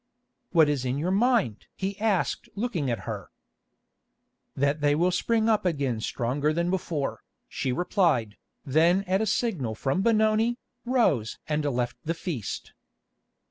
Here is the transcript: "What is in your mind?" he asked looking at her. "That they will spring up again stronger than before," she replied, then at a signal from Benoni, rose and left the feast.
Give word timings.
"What 0.51 0.67
is 0.67 0.83
in 0.83 0.97
your 0.97 1.11
mind?" 1.11 1.67
he 1.75 1.99
asked 1.99 2.49
looking 2.55 2.89
at 2.89 3.01
her. 3.01 3.29
"That 4.55 4.81
they 4.81 4.95
will 4.95 5.11
spring 5.11 5.47
up 5.47 5.63
again 5.63 5.99
stronger 6.01 6.51
than 6.51 6.71
before," 6.71 7.21
she 7.47 7.71
replied, 7.71 8.35
then 8.65 9.03
at 9.03 9.21
a 9.21 9.27
signal 9.27 9.75
from 9.75 10.01
Benoni, 10.01 10.57
rose 10.85 11.37
and 11.47 11.63
left 11.63 11.97
the 12.03 12.15
feast. 12.15 12.73